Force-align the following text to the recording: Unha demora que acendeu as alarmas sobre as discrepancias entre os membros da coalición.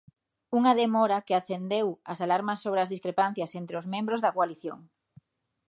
Unha 0.57 0.73
demora 0.81 1.23
que 1.25 1.35
acendeu 1.39 1.87
as 2.11 2.19
alarmas 2.25 2.61
sobre 2.63 2.79
as 2.81 2.91
discrepancias 2.93 3.51
entre 3.61 3.75
os 3.81 3.89
membros 3.93 4.19
da 4.21 4.33
coalición. 4.35 4.79